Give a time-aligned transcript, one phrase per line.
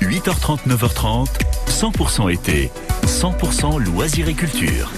[0.00, 1.28] 8h30, 9h30,
[1.68, 2.70] 100% été,
[3.06, 4.90] 100% loisirs et culture.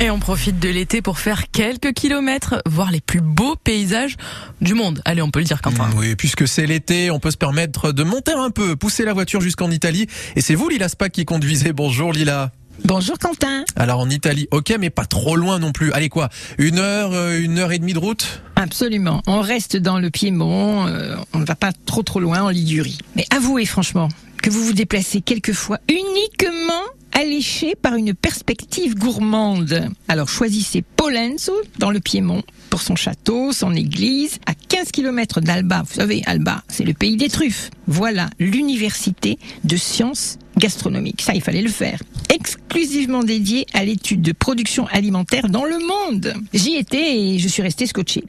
[0.00, 4.16] Et on profite de l'été pour faire quelques kilomètres, voir les plus beaux paysages
[4.60, 5.02] du monde.
[5.04, 5.90] Allez, on peut le dire, Quentin.
[5.96, 9.40] Oui, puisque c'est l'été, on peut se permettre de monter un peu, pousser la voiture
[9.40, 10.06] jusqu'en Italie.
[10.36, 11.72] Et c'est vous, Lila Spa, qui conduisez.
[11.72, 12.52] Bonjour, Lila.
[12.88, 13.64] Bonjour Quentin.
[13.76, 15.92] Alors en Italie, ok, mais pas trop loin non plus.
[15.92, 18.40] Allez quoi, une heure, euh, une heure et demie de route?
[18.56, 19.20] Absolument.
[19.26, 22.96] On reste dans le Piémont, euh, on ne va pas trop trop loin en Ligurie.
[23.14, 24.08] Mais avouez franchement
[24.42, 29.90] que vous vous déplacez quelquefois uniquement alléché par une perspective gourmande.
[30.08, 35.82] Alors choisissez Polenzo dans le Piémont pour son château, son église, à 15 km d'Alba.
[35.86, 37.70] Vous savez, Alba, c'est le pays des truffes.
[37.86, 41.22] Voilà l'université de sciences gastronomiques.
[41.22, 42.00] Ça, il fallait le faire.
[42.48, 46.32] Exclusivement dédié à l'étude de production alimentaire dans le monde.
[46.54, 48.24] J'y étais et je suis resté scotché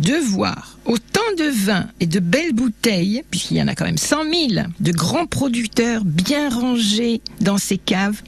[0.00, 3.96] de voir autant de vins et de belles bouteilles, puisqu'il y en a quand même
[3.96, 8.20] 100 000, de grands producteurs bien rangés dans ces caves,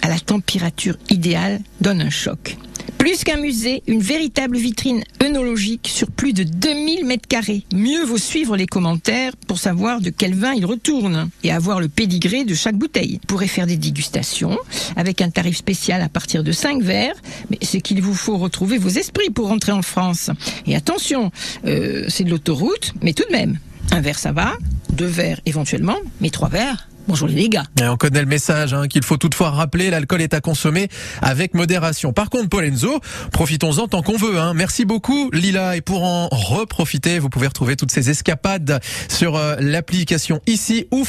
[0.00, 2.56] à la température idéale, donne un choc.
[2.98, 7.62] Plus qu'un musée, une véritable vitrine œnologique sur plus de 2000 mètres carrés.
[7.72, 11.88] Mieux vaut suivre les commentaires pour savoir de quel vin il retourne et avoir le
[11.88, 13.14] pédigré de chaque bouteille.
[13.22, 14.58] Vous pourrez faire des dégustations
[14.96, 17.16] avec un tarif spécial à partir de 5 verres,
[17.50, 20.30] mais c'est qu'il vous faut retrouver vos esprits pour rentrer en France.
[20.66, 21.30] Et attention,
[21.66, 23.58] euh, c'est de l'autoroute, mais tout de même,
[23.92, 24.54] un verre ça va,
[24.92, 27.64] deux verres éventuellement, mais trois verres, Bonjour les gars.
[27.80, 30.88] On connaît le message hein, qu'il faut toutefois rappeler, l'alcool est à consommer
[31.22, 32.12] avec modération.
[32.12, 33.00] Par contre, Polenzo,
[33.32, 34.38] profitons-en tant qu'on veut.
[34.38, 34.52] Hein.
[34.52, 35.76] Merci beaucoup Lila.
[35.78, 41.06] Et pour en reprofiter, vous pouvez retrouver toutes ces escapades sur euh, l'application ici ou